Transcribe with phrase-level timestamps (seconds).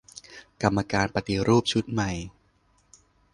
[0.61, 2.11] กรรมการปฏิรูปชุดใหม่